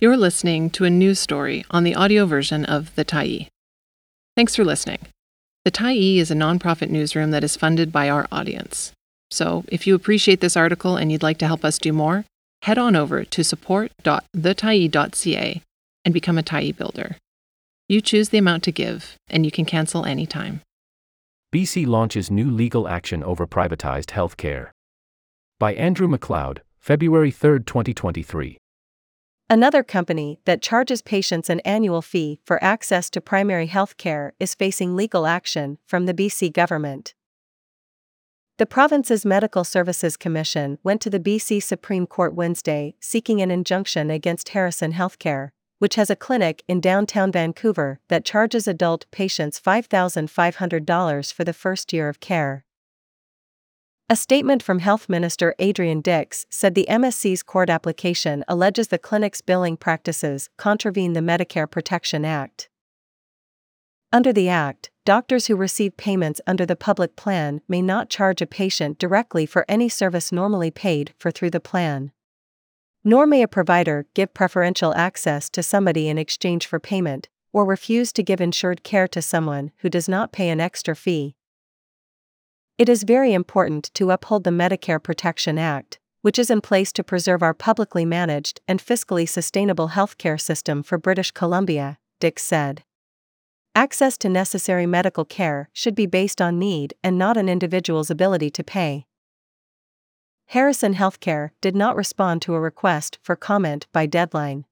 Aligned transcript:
You're 0.00 0.16
listening 0.16 0.70
to 0.70 0.84
a 0.84 0.90
news 0.90 1.18
story 1.18 1.64
on 1.72 1.82
the 1.82 1.96
audio 1.96 2.24
version 2.24 2.64
of 2.64 2.94
The 2.94 3.04
Tyee. 3.04 3.48
Thanks 4.36 4.54
for 4.54 4.64
listening. 4.64 5.00
The 5.64 5.72
Tyee 5.72 6.18
is 6.18 6.30
a 6.30 6.36
nonprofit 6.36 6.88
newsroom 6.88 7.32
that 7.32 7.42
is 7.42 7.56
funded 7.56 7.90
by 7.90 8.08
our 8.08 8.28
audience. 8.30 8.92
So, 9.32 9.64
if 9.66 9.88
you 9.88 9.96
appreciate 9.96 10.40
this 10.40 10.56
article 10.56 10.96
and 10.96 11.10
you'd 11.10 11.24
like 11.24 11.38
to 11.38 11.48
help 11.48 11.64
us 11.64 11.78
do 11.78 11.92
more, 11.92 12.24
head 12.62 12.78
on 12.78 12.94
over 12.94 13.24
to 13.24 13.42
support.thetyee.ca 13.42 15.62
and 16.04 16.14
become 16.14 16.38
a 16.38 16.44
Tyee 16.44 16.76
builder. 16.76 17.16
You 17.88 18.00
choose 18.00 18.28
the 18.28 18.38
amount 18.38 18.62
to 18.62 18.70
give, 18.70 19.16
and 19.28 19.44
you 19.44 19.50
can 19.50 19.64
cancel 19.64 20.04
anytime. 20.04 20.60
BC 21.52 21.88
launches 21.88 22.30
new 22.30 22.48
legal 22.48 22.86
action 22.86 23.24
over 23.24 23.48
privatized 23.48 24.10
healthcare. 24.10 24.68
By 25.58 25.74
Andrew 25.74 26.06
MacLeod, 26.06 26.62
February 26.78 27.32
3, 27.32 27.64
2023. 27.64 28.58
Another 29.50 29.82
company 29.82 30.40
that 30.44 30.60
charges 30.60 31.00
patients 31.00 31.48
an 31.48 31.60
annual 31.60 32.02
fee 32.02 32.38
for 32.44 32.62
access 32.62 33.08
to 33.08 33.18
primary 33.18 33.66
health 33.66 33.96
care 33.96 34.34
is 34.38 34.54
facing 34.54 34.94
legal 34.94 35.26
action 35.26 35.78
from 35.86 36.04
the 36.04 36.12
BC 36.12 36.52
government. 36.52 37.14
The 38.58 38.66
province's 38.66 39.24
Medical 39.24 39.64
Services 39.64 40.18
Commission 40.18 40.78
went 40.82 41.00
to 41.00 41.08
the 41.08 41.20
BC 41.20 41.62
Supreme 41.62 42.06
Court 42.06 42.34
Wednesday 42.34 42.94
seeking 43.00 43.40
an 43.40 43.50
injunction 43.50 44.10
against 44.10 44.50
Harrison 44.50 44.92
Healthcare, 44.92 45.50
which 45.78 45.94
has 45.94 46.10
a 46.10 46.16
clinic 46.16 46.62
in 46.68 46.78
downtown 46.78 47.32
Vancouver 47.32 48.00
that 48.08 48.26
charges 48.26 48.68
adult 48.68 49.06
patients 49.10 49.58
$5,500 49.58 51.32
for 51.32 51.44
the 51.44 51.54
first 51.54 51.94
year 51.94 52.10
of 52.10 52.20
care. 52.20 52.66
A 54.10 54.16
statement 54.16 54.62
from 54.62 54.78
Health 54.78 55.10
Minister 55.10 55.54
Adrian 55.58 56.00
Dix 56.00 56.46
said 56.48 56.74
the 56.74 56.86
MSC's 56.88 57.42
court 57.42 57.68
application 57.68 58.42
alleges 58.48 58.88
the 58.88 58.96
clinic's 58.96 59.42
billing 59.42 59.76
practices 59.76 60.48
contravene 60.56 61.12
the 61.12 61.20
Medicare 61.20 61.70
Protection 61.70 62.24
Act. 62.24 62.70
Under 64.10 64.32
the 64.32 64.48
Act, 64.48 64.90
doctors 65.04 65.48
who 65.48 65.56
receive 65.56 65.98
payments 65.98 66.40
under 66.46 66.64
the 66.64 66.74
public 66.74 67.16
plan 67.16 67.60
may 67.68 67.82
not 67.82 68.08
charge 68.08 68.40
a 68.40 68.46
patient 68.46 68.98
directly 68.98 69.44
for 69.44 69.66
any 69.68 69.90
service 69.90 70.32
normally 70.32 70.70
paid 70.70 71.12
for 71.18 71.30
through 71.30 71.50
the 71.50 71.60
plan. 71.60 72.10
Nor 73.04 73.26
may 73.26 73.42
a 73.42 73.46
provider 73.46 74.06
give 74.14 74.32
preferential 74.32 74.94
access 74.94 75.50
to 75.50 75.62
somebody 75.62 76.08
in 76.08 76.16
exchange 76.16 76.66
for 76.66 76.80
payment, 76.80 77.28
or 77.52 77.66
refuse 77.66 78.10
to 78.14 78.22
give 78.22 78.40
insured 78.40 78.82
care 78.82 79.08
to 79.08 79.20
someone 79.20 79.70
who 79.80 79.90
does 79.90 80.08
not 80.08 80.32
pay 80.32 80.48
an 80.48 80.60
extra 80.60 80.96
fee. 80.96 81.34
It 82.78 82.88
is 82.88 83.02
very 83.02 83.32
important 83.32 83.92
to 83.94 84.12
uphold 84.12 84.44
the 84.44 84.50
Medicare 84.50 85.02
Protection 85.02 85.58
Act, 85.58 85.98
which 86.22 86.38
is 86.38 86.48
in 86.48 86.60
place 86.60 86.92
to 86.92 87.02
preserve 87.02 87.42
our 87.42 87.52
publicly 87.52 88.04
managed 88.04 88.60
and 88.68 88.80
fiscally 88.80 89.28
sustainable 89.28 89.88
healthcare 89.88 90.40
system 90.40 90.84
for 90.84 90.96
British 90.96 91.32
Columbia, 91.32 91.98
Dix 92.20 92.44
said. 92.44 92.84
Access 93.74 94.16
to 94.18 94.28
necessary 94.28 94.86
medical 94.86 95.24
care 95.24 95.70
should 95.72 95.96
be 95.96 96.06
based 96.06 96.40
on 96.40 96.60
need 96.60 96.94
and 97.02 97.18
not 97.18 97.36
an 97.36 97.48
individual's 97.48 98.10
ability 98.10 98.48
to 98.50 98.62
pay. 98.62 99.06
Harrison 100.46 100.94
Healthcare 100.94 101.50
did 101.60 101.74
not 101.74 101.96
respond 101.96 102.42
to 102.42 102.54
a 102.54 102.60
request 102.60 103.18
for 103.22 103.34
comment 103.34 103.88
by 103.92 104.06
deadline. 104.06 104.66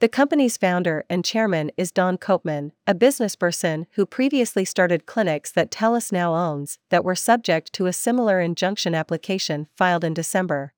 The 0.00 0.08
company's 0.08 0.56
founder 0.56 1.04
and 1.10 1.24
chairman 1.24 1.72
is 1.76 1.90
Don 1.90 2.18
Copeman, 2.18 2.70
a 2.86 2.94
businessperson 2.94 3.86
who 3.92 4.06
previously 4.06 4.64
started 4.64 5.06
clinics 5.06 5.50
that 5.50 5.72
TELUS 5.72 6.12
now 6.12 6.36
owns 6.36 6.78
that 6.90 7.02
were 7.02 7.16
subject 7.16 7.72
to 7.72 7.86
a 7.86 7.92
similar 7.92 8.40
injunction 8.40 8.94
application 8.94 9.66
filed 9.76 10.04
in 10.04 10.14
December. 10.14 10.72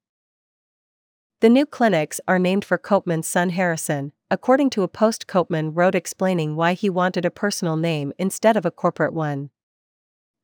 The 1.41 1.50
new 1.50 1.66
clinics 1.66 2.18
are 2.26 2.38
named 2.38 2.64
for 2.64 2.78
Copeman's 2.78 3.28
son 3.28 3.50
Harrison, 3.50 4.12
according 4.30 4.70
to 4.70 4.84
a 4.84 4.88
post 4.88 5.26
Copeman 5.26 5.72
wrote 5.74 5.94
explaining 5.94 6.56
why 6.56 6.72
he 6.72 6.88
wanted 6.88 7.26
a 7.26 7.30
personal 7.30 7.76
name 7.76 8.14
instead 8.18 8.56
of 8.56 8.64
a 8.64 8.70
corporate 8.70 9.12
one. 9.12 9.50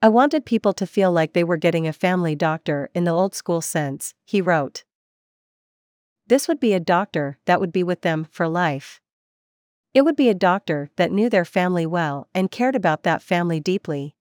I 0.03 0.11
wanted 0.11 0.45
people 0.45 0.75
to 0.75 0.87
feel 0.87 1.11
like 1.11 1.33
they 1.33 1.45
were 1.45 1.57
getting 1.57 1.89
a 1.89 1.95
family 1.95 2.35
doctor 2.35 2.91
in 2.95 3.05
the 3.05 3.13
old 3.13 3.35
school 3.35 3.63
sense, 3.63 4.13
he 4.27 4.43
wrote. 4.43 4.85
This 6.29 6.49
would 6.49 6.59
be 6.59 6.73
a 6.73 6.81
doctor 6.81 7.39
that 7.45 7.61
would 7.61 7.73
be 7.73 7.83
with 7.83 8.01
them 8.01 8.27
for 8.31 8.49
life. 8.49 9.01
It 9.95 10.03
would 10.05 10.17
be 10.17 10.29
a 10.29 10.35
doctor 10.35 10.91
that 10.97 11.13
knew 11.13 11.31
their 11.31 11.45
family 11.45 11.87
well 11.87 12.29
and 12.35 12.51
cared 12.51 12.75
about 12.75 13.05
that 13.05 13.23
family 13.23 13.61
deeply. 13.61 14.17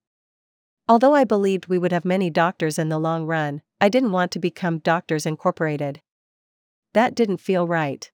Although 0.88 1.16
I 1.16 1.24
believed 1.24 1.68
we 1.68 1.80
would 1.80 1.92
have 1.92 2.06
many 2.06 2.30
doctors 2.30 2.78
in 2.78 2.90
the 2.90 3.00
long 3.00 3.26
run, 3.26 3.62
I 3.82 3.90
didn't 3.90 4.12
want 4.12 4.32
to 4.32 4.40
become 4.40 4.78
Doctors 4.78 5.26
Incorporated. 5.26 6.02
That 6.94 7.16
didn't 7.16 7.38
feel 7.38 7.68
right. 7.68 8.10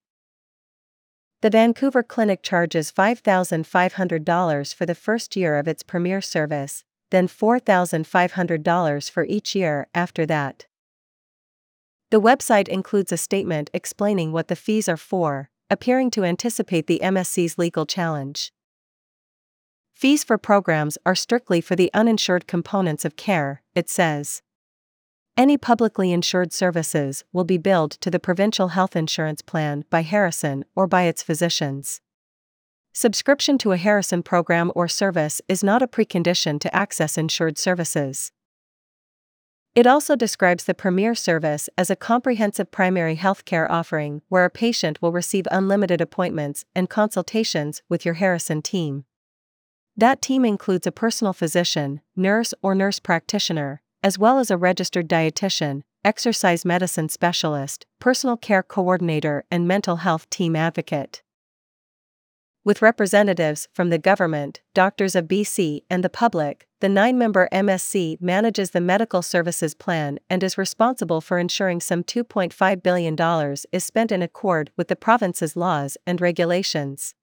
The 1.42 1.50
Vancouver 1.50 2.02
clinic 2.02 2.42
charges 2.42 2.90
$5,500 2.90 4.74
for 4.74 4.86
the 4.86 4.94
first 4.94 5.36
year 5.36 5.58
of 5.58 5.68
its 5.68 5.82
premier 5.82 6.20
service, 6.20 6.84
then 7.10 7.28
$4,500 7.28 9.10
for 9.10 9.24
each 9.24 9.54
year 9.54 9.88
after 9.94 10.24
that. 10.26 10.66
The 12.12 12.20
website 12.20 12.68
includes 12.68 13.10
a 13.10 13.16
statement 13.16 13.70
explaining 13.72 14.32
what 14.32 14.48
the 14.48 14.54
fees 14.54 14.86
are 14.86 14.98
for, 14.98 15.48
appearing 15.70 16.10
to 16.10 16.24
anticipate 16.24 16.86
the 16.86 17.00
MSC's 17.02 17.56
legal 17.56 17.86
challenge. 17.86 18.52
Fees 19.94 20.22
for 20.22 20.36
programs 20.36 20.98
are 21.06 21.14
strictly 21.14 21.62
for 21.62 21.74
the 21.74 21.90
uninsured 21.94 22.46
components 22.46 23.06
of 23.06 23.16
care, 23.16 23.62
it 23.74 23.88
says. 23.88 24.42
Any 25.38 25.56
publicly 25.56 26.12
insured 26.12 26.52
services 26.52 27.24
will 27.32 27.44
be 27.44 27.56
billed 27.56 27.92
to 28.02 28.10
the 28.10 28.20
provincial 28.20 28.68
health 28.68 28.94
insurance 28.94 29.40
plan 29.40 29.86
by 29.88 30.02
Harrison 30.02 30.66
or 30.76 30.86
by 30.86 31.04
its 31.04 31.22
physicians. 31.22 32.02
Subscription 32.92 33.56
to 33.56 33.72
a 33.72 33.78
Harrison 33.78 34.22
program 34.22 34.70
or 34.74 34.86
service 34.86 35.40
is 35.48 35.64
not 35.64 35.80
a 35.80 35.88
precondition 35.88 36.60
to 36.60 36.76
access 36.76 37.16
insured 37.16 37.56
services. 37.56 38.32
It 39.74 39.86
also 39.86 40.16
describes 40.16 40.64
the 40.64 40.74
Premier 40.74 41.14
service 41.14 41.70
as 41.78 41.88
a 41.88 41.96
comprehensive 41.96 42.70
primary 42.70 43.16
healthcare 43.16 43.66
offering 43.70 44.20
where 44.28 44.44
a 44.44 44.50
patient 44.50 45.00
will 45.00 45.12
receive 45.12 45.46
unlimited 45.50 46.02
appointments 46.02 46.66
and 46.74 46.90
consultations 46.90 47.82
with 47.88 48.04
your 48.04 48.14
Harrison 48.14 48.60
team. 48.60 49.06
That 49.96 50.20
team 50.20 50.44
includes 50.44 50.86
a 50.86 50.92
personal 50.92 51.32
physician, 51.32 52.02
nurse 52.14 52.52
or 52.60 52.74
nurse 52.74 52.98
practitioner, 52.98 53.80
as 54.02 54.18
well 54.18 54.38
as 54.38 54.50
a 54.50 54.58
registered 54.58 55.08
dietitian, 55.08 55.84
exercise 56.04 56.66
medicine 56.66 57.08
specialist, 57.08 57.86
personal 57.98 58.36
care 58.36 58.62
coordinator, 58.62 59.44
and 59.50 59.66
mental 59.66 59.96
health 59.96 60.28
team 60.28 60.54
advocate 60.54 61.22
with 62.64 62.82
representatives 62.82 63.68
from 63.72 63.90
the 63.90 63.98
government, 63.98 64.60
doctors 64.74 65.14
of 65.14 65.26
BC, 65.26 65.82
and 65.90 66.04
the 66.04 66.08
public, 66.08 66.66
the 66.80 66.88
nine 66.88 67.18
member 67.18 67.48
MSC 67.52 68.20
manages 68.20 68.70
the 68.70 68.80
medical 68.80 69.22
services 69.22 69.74
plan 69.74 70.18
and 70.30 70.42
is 70.42 70.58
responsible 70.58 71.20
for 71.20 71.38
ensuring 71.38 71.80
some 71.80 72.04
$2.5 72.04 72.82
billion 72.82 73.56
is 73.72 73.84
spent 73.84 74.12
in 74.12 74.22
accord 74.22 74.70
with 74.76 74.88
the 74.88 74.96
province's 74.96 75.56
laws 75.56 75.96
and 76.06 76.20
regulations. 76.20 77.14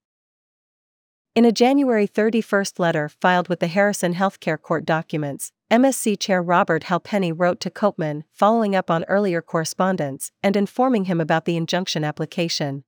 In 1.35 1.45
a 1.45 1.51
January 1.51 2.07
31st 2.07 2.79
letter 2.79 3.07
filed 3.07 3.47
with 3.47 3.59
the 3.59 3.67
Harrison 3.67 4.15
Healthcare 4.15 4.61
Court 4.61 4.85
documents, 4.85 5.51
MSC 5.71 6.19
Chair 6.19 6.41
Robert 6.41 6.85
Halpenny 6.85 7.31
wrote 7.31 7.59
to 7.61 7.69
Copeman 7.69 8.23
following 8.33 8.75
up 8.75 8.89
on 8.89 9.05
earlier 9.05 9.41
correspondence 9.41 10.31
and 10.41 10.57
informing 10.57 11.05
him 11.05 11.21
about 11.21 11.45
the 11.45 11.55
injunction 11.55 12.03
application. 12.03 12.83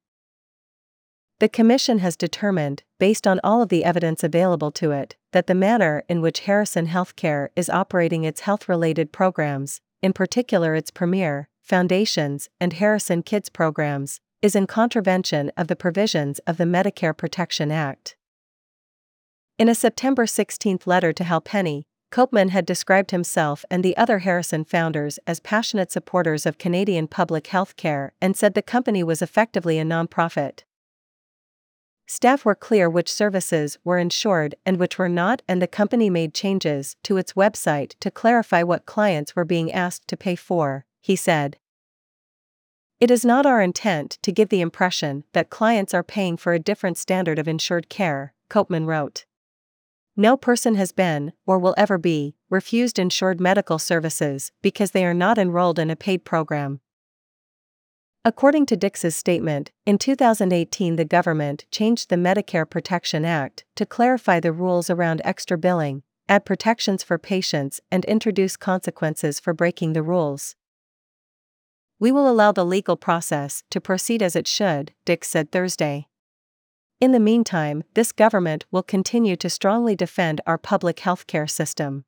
The 1.41 1.49
Commission 1.49 1.97
has 1.97 2.15
determined, 2.15 2.83
based 2.99 3.25
on 3.25 3.39
all 3.43 3.63
of 3.63 3.69
the 3.69 3.83
evidence 3.83 4.23
available 4.23 4.69
to 4.73 4.91
it, 4.91 5.15
that 5.31 5.47
the 5.47 5.55
manner 5.55 6.03
in 6.07 6.21
which 6.21 6.41
Harrison 6.41 6.85
Healthcare 6.85 7.47
is 7.55 7.67
operating 7.67 8.23
its 8.23 8.41
health 8.41 8.69
related 8.69 9.11
programs, 9.11 9.81
in 10.03 10.13
particular 10.13 10.75
its 10.75 10.91
Premier, 10.91 11.49
Foundations, 11.63 12.47
and 12.59 12.73
Harrison 12.73 13.23
Kids 13.23 13.49
programs, 13.49 14.19
is 14.43 14.55
in 14.55 14.67
contravention 14.67 15.51
of 15.57 15.67
the 15.67 15.75
provisions 15.75 16.37
of 16.45 16.57
the 16.57 16.65
Medicare 16.65 17.17
Protection 17.17 17.71
Act. 17.71 18.15
In 19.57 19.67
a 19.67 19.73
September 19.73 20.27
16 20.27 20.81
letter 20.85 21.11
to 21.11 21.23
Halpenny, 21.23 21.87
Copeman 22.11 22.49
had 22.51 22.67
described 22.67 23.09
himself 23.09 23.65
and 23.71 23.83
the 23.83 23.97
other 23.97 24.19
Harrison 24.19 24.63
founders 24.63 25.17
as 25.25 25.39
passionate 25.39 25.91
supporters 25.91 26.45
of 26.45 26.59
Canadian 26.59 27.07
public 27.07 27.47
health 27.47 27.77
care 27.77 28.13
and 28.21 28.37
said 28.37 28.53
the 28.53 28.61
company 28.61 29.03
was 29.03 29.23
effectively 29.23 29.79
a 29.79 29.83
nonprofit. 29.83 30.65
Staff 32.13 32.43
were 32.43 32.55
clear 32.55 32.89
which 32.89 33.09
services 33.09 33.77
were 33.85 33.97
insured 33.97 34.53
and 34.65 34.75
which 34.75 34.97
were 34.97 35.07
not, 35.07 35.41
and 35.47 35.61
the 35.61 35.65
company 35.65 36.09
made 36.09 36.33
changes 36.33 36.97
to 37.03 37.15
its 37.15 37.35
website 37.35 37.93
to 38.01 38.11
clarify 38.11 38.63
what 38.63 38.85
clients 38.85 39.33
were 39.33 39.45
being 39.45 39.71
asked 39.71 40.09
to 40.09 40.17
pay 40.17 40.35
for, 40.35 40.83
he 40.99 41.15
said. 41.15 41.57
It 42.99 43.09
is 43.09 43.23
not 43.23 43.45
our 43.45 43.61
intent 43.61 44.17
to 44.23 44.33
give 44.33 44.49
the 44.49 44.59
impression 44.59 45.23
that 45.31 45.49
clients 45.49 45.93
are 45.93 46.03
paying 46.03 46.35
for 46.35 46.51
a 46.51 46.59
different 46.59 46.97
standard 46.97 47.39
of 47.39 47.47
insured 47.47 47.87
care, 47.87 48.33
Copeman 48.49 48.85
wrote. 48.85 49.23
No 50.17 50.35
person 50.35 50.75
has 50.75 50.91
been, 50.91 51.31
or 51.45 51.57
will 51.57 51.75
ever 51.77 51.97
be, 51.97 52.35
refused 52.49 52.99
insured 52.99 53.39
medical 53.39 53.79
services 53.79 54.51
because 54.61 54.91
they 54.91 55.05
are 55.05 55.13
not 55.13 55.37
enrolled 55.37 55.79
in 55.79 55.89
a 55.89 55.95
paid 55.95 56.25
program. 56.25 56.81
According 58.23 58.67
to 58.67 58.77
Dix's 58.77 59.15
statement, 59.15 59.71
in 59.83 59.97
2018 59.97 60.95
the 60.95 61.05
government 61.05 61.65
changed 61.71 62.09
the 62.09 62.17
Medicare 62.17 62.69
Protection 62.69 63.25
Act 63.25 63.65
to 63.75 63.83
clarify 63.83 64.39
the 64.39 64.51
rules 64.51 64.91
around 64.91 65.23
extra 65.25 65.57
billing, 65.57 66.03
add 66.29 66.45
protections 66.45 67.01
for 67.01 67.17
patients, 67.17 67.81
and 67.91 68.05
introduce 68.05 68.57
consequences 68.57 69.39
for 69.39 69.55
breaking 69.55 69.93
the 69.93 70.03
rules. 70.03 70.55
We 71.99 72.11
will 72.11 72.29
allow 72.29 72.51
the 72.51 72.63
legal 72.63 72.95
process 72.95 73.63
to 73.71 73.81
proceed 73.81 74.21
as 74.21 74.35
it 74.35 74.47
should, 74.47 74.93
Dix 75.03 75.27
said 75.27 75.51
Thursday. 75.51 76.07
In 76.99 77.13
the 77.13 77.19
meantime, 77.19 77.83
this 77.95 78.11
government 78.11 78.67
will 78.69 78.83
continue 78.83 79.35
to 79.37 79.49
strongly 79.49 79.95
defend 79.95 80.41
our 80.45 80.59
public 80.59 80.97
healthcare 80.97 81.49
system. 81.49 82.05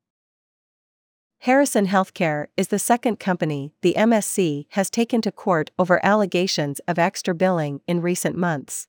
Harrison 1.44 1.88
Healthcare 1.88 2.46
is 2.56 2.70
the 2.70 2.80
second 2.80 3.20
company 3.20 3.74
the 3.82 3.96
MSC 3.98 4.66
has 4.70 4.90
taken 4.90 5.22
to 5.24 5.30
court 5.30 5.72
over 5.78 6.00
allegations 6.02 6.80
of 6.88 6.98
extra 6.98 7.36
billing 7.36 7.82
in 7.86 8.00
recent 8.00 8.38
months. 8.38 8.88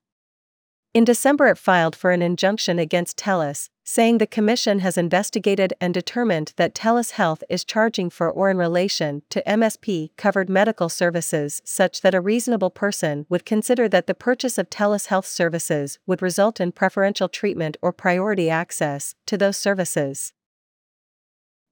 In 0.94 1.02
December, 1.02 1.48
it 1.48 1.58
filed 1.58 1.96
for 1.96 2.12
an 2.12 2.22
injunction 2.22 2.78
against 2.78 3.16
TELUS, 3.16 3.70
saying 3.82 4.18
the 4.18 4.28
Commission 4.28 4.78
has 4.78 4.96
investigated 4.96 5.74
and 5.80 5.92
determined 5.92 6.52
that 6.54 6.76
TELUS 6.76 7.10
Health 7.10 7.42
is 7.50 7.64
charging 7.64 8.08
for 8.08 8.30
or 8.30 8.50
in 8.50 8.56
relation 8.56 9.22
to 9.30 9.42
MSP 9.42 10.10
covered 10.16 10.48
medical 10.48 10.88
services 10.88 11.60
such 11.64 12.02
that 12.02 12.14
a 12.14 12.20
reasonable 12.20 12.70
person 12.70 13.26
would 13.28 13.44
consider 13.44 13.88
that 13.88 14.06
the 14.06 14.14
purchase 14.14 14.58
of 14.58 14.70
TELUS 14.70 15.06
Health 15.06 15.26
services 15.26 15.98
would 16.06 16.22
result 16.22 16.60
in 16.60 16.70
preferential 16.70 17.28
treatment 17.28 17.76
or 17.82 17.92
priority 17.92 18.48
access 18.48 19.16
to 19.26 19.36
those 19.36 19.56
services. 19.56 20.32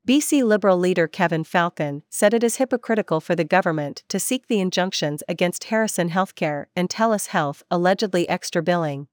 BC 0.04 0.42
Liberal 0.42 0.78
leader 0.78 1.06
Kevin 1.06 1.44
Falcon 1.44 2.02
said 2.10 2.34
it 2.34 2.42
is 2.42 2.56
hypocritical 2.56 3.20
for 3.20 3.36
the 3.36 3.44
government 3.44 4.02
to 4.08 4.18
seek 4.18 4.48
the 4.48 4.58
injunctions 4.58 5.22
against 5.28 5.64
Harrison 5.64 6.10
Healthcare 6.10 6.64
and 6.74 6.90
TELUS 6.90 7.28
Health 7.28 7.62
allegedly 7.70 8.28
extra 8.28 8.64
billing. 8.64 9.06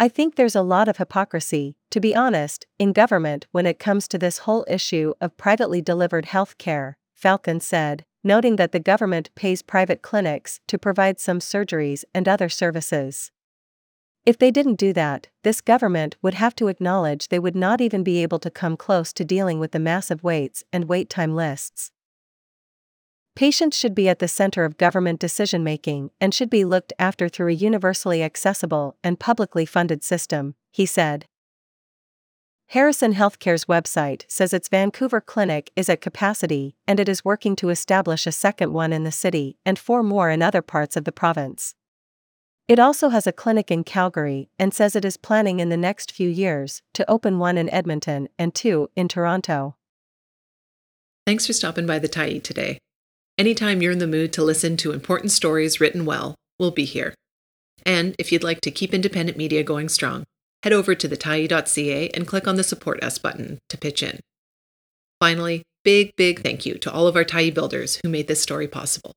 I 0.00 0.08
think 0.08 0.34
there's 0.34 0.56
a 0.56 0.62
lot 0.62 0.88
of 0.88 0.96
hypocrisy, 0.96 1.76
to 1.92 2.00
be 2.00 2.12
honest, 2.12 2.66
in 2.80 2.92
government 2.92 3.46
when 3.52 3.66
it 3.66 3.78
comes 3.78 4.08
to 4.08 4.18
this 4.18 4.38
whole 4.38 4.64
issue 4.66 5.14
of 5.20 5.36
privately 5.36 5.80
delivered 5.80 6.24
health 6.24 6.58
care, 6.58 6.98
Falcon 7.14 7.60
said, 7.60 8.04
noting 8.24 8.56
that 8.56 8.72
the 8.72 8.80
government 8.80 9.30
pays 9.36 9.62
private 9.62 10.02
clinics 10.02 10.58
to 10.66 10.76
provide 10.76 11.20
some 11.20 11.38
surgeries 11.38 12.02
and 12.12 12.26
other 12.26 12.48
services. 12.48 13.30
If 14.26 14.38
they 14.38 14.50
didn't 14.50 14.74
do 14.74 14.92
that, 14.92 15.28
this 15.44 15.60
government 15.60 16.16
would 16.20 16.34
have 16.34 16.56
to 16.56 16.66
acknowledge 16.66 17.28
they 17.28 17.38
would 17.38 17.54
not 17.54 17.80
even 17.80 18.02
be 18.02 18.24
able 18.24 18.40
to 18.40 18.50
come 18.50 18.76
close 18.76 19.12
to 19.12 19.24
dealing 19.24 19.60
with 19.60 19.70
the 19.70 19.78
massive 19.78 20.24
waits 20.24 20.64
and 20.72 20.88
wait 20.88 21.08
time 21.08 21.36
lists. 21.36 21.92
Patients 23.36 23.76
should 23.76 23.94
be 23.94 24.08
at 24.08 24.18
the 24.18 24.26
center 24.26 24.64
of 24.64 24.78
government 24.78 25.20
decision 25.20 25.62
making 25.62 26.10
and 26.20 26.34
should 26.34 26.50
be 26.50 26.64
looked 26.64 26.92
after 26.98 27.28
through 27.28 27.50
a 27.50 27.52
universally 27.52 28.20
accessible 28.20 28.96
and 29.04 29.20
publicly 29.20 29.64
funded 29.64 30.02
system, 30.02 30.56
he 30.72 30.86
said. 30.86 31.26
Harrison 32.70 33.14
Healthcare's 33.14 33.66
website 33.66 34.24
says 34.26 34.52
its 34.52 34.68
Vancouver 34.68 35.20
clinic 35.20 35.70
is 35.76 35.88
at 35.88 36.00
capacity 36.00 36.74
and 36.88 36.98
it 36.98 37.08
is 37.08 37.24
working 37.24 37.54
to 37.54 37.68
establish 37.68 38.26
a 38.26 38.32
second 38.32 38.72
one 38.72 38.92
in 38.92 39.04
the 39.04 39.12
city 39.12 39.56
and 39.64 39.78
four 39.78 40.02
more 40.02 40.30
in 40.30 40.42
other 40.42 40.62
parts 40.62 40.96
of 40.96 41.04
the 41.04 41.12
province. 41.12 41.76
It 42.68 42.80
also 42.80 43.10
has 43.10 43.28
a 43.28 43.32
clinic 43.32 43.70
in 43.70 43.84
Calgary 43.84 44.48
and 44.58 44.74
says 44.74 44.96
it 44.96 45.04
is 45.04 45.16
planning 45.16 45.60
in 45.60 45.68
the 45.68 45.76
next 45.76 46.10
few 46.10 46.28
years 46.28 46.82
to 46.94 47.08
open 47.08 47.38
one 47.38 47.56
in 47.56 47.70
Edmonton 47.70 48.28
and 48.38 48.52
two 48.52 48.90
in 48.96 49.06
Toronto. 49.06 49.76
Thanks 51.26 51.46
for 51.46 51.52
stopping 51.52 51.86
by 51.86 52.00
the 52.00 52.08
Tyee 52.08 52.42
today. 52.42 52.78
Anytime 53.38 53.82
you're 53.82 53.92
in 53.92 53.98
the 53.98 54.06
mood 54.06 54.32
to 54.32 54.42
listen 54.42 54.76
to 54.78 54.90
important 54.90 55.30
stories 55.30 55.80
written 55.80 56.04
well, 56.04 56.34
we'll 56.58 56.72
be 56.72 56.84
here. 56.84 57.14
And 57.84 58.16
if 58.18 58.32
you'd 58.32 58.42
like 58.42 58.60
to 58.62 58.72
keep 58.72 58.92
independent 58.92 59.38
media 59.38 59.62
going 59.62 59.88
strong, 59.88 60.24
head 60.64 60.72
over 60.72 60.96
to 60.96 61.08
thetyee.ca 61.08 62.08
and 62.08 62.26
click 62.26 62.48
on 62.48 62.56
the 62.56 62.64
Support 62.64 63.04
Us 63.04 63.18
button 63.18 63.58
to 63.68 63.78
pitch 63.78 64.02
in. 64.02 64.18
Finally, 65.20 65.62
big, 65.84 66.10
big 66.16 66.42
thank 66.42 66.66
you 66.66 66.78
to 66.78 66.92
all 66.92 67.06
of 67.06 67.14
our 67.14 67.24
Tyee 67.24 67.54
builders 67.54 68.00
who 68.02 68.08
made 68.08 68.26
this 68.26 68.42
story 68.42 68.66
possible. 68.66 69.12